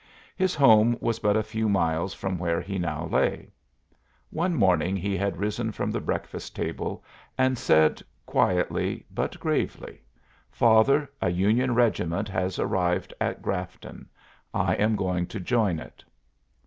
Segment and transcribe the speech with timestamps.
[0.35, 3.51] His home was but a few miles from where he now lay.
[4.31, 7.03] One morning he had risen from the breakfast table
[7.37, 10.01] and said, quietly but gravely:
[10.49, 14.09] "Father, a Union regiment has arrived at Grafton.
[14.55, 16.03] I am going to join it."